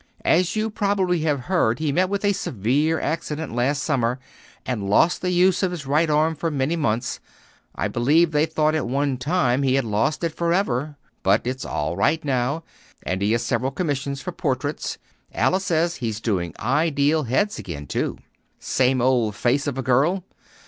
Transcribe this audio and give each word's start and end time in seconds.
As 0.25 0.55
you 0.55 0.71
probably 0.71 1.19
have 1.19 1.41
heard, 1.41 1.77
he 1.77 1.91
met 1.91 2.09
with 2.09 2.25
a 2.25 2.33
severe 2.33 2.99
accident 2.99 3.53
last 3.53 3.83
summer, 3.83 4.17
and 4.65 4.89
lost 4.89 5.21
the 5.21 5.29
use 5.29 5.61
of 5.61 5.69
his 5.69 5.85
right 5.85 6.09
arm 6.09 6.33
for 6.33 6.49
many 6.49 6.75
months. 6.75 7.19
I 7.75 7.87
believe 7.87 8.31
they 8.31 8.47
thought 8.47 8.73
at 8.73 8.87
one 8.87 9.17
time 9.17 9.61
he 9.61 9.75
had 9.75 9.85
lost 9.85 10.23
it 10.23 10.33
forever. 10.35 10.95
But 11.21 11.45
it's 11.45 11.65
all 11.65 11.95
right 11.95 12.25
now, 12.25 12.63
and 13.03 13.21
he 13.21 13.33
has 13.33 13.43
several 13.43 13.69
commissions 13.69 14.21
for 14.23 14.31
portraits. 14.31 14.97
Alice 15.35 15.65
says 15.65 15.97
he's 15.97 16.19
doing 16.19 16.55
ideal 16.59 17.25
heads 17.25 17.59
again, 17.59 17.85
too." 17.85 18.17
"Same 18.57 19.01
old 19.01 19.35
'Face 19.35 19.67
of 19.67 19.77
a 19.77 19.83
Girl'?" 19.83 20.23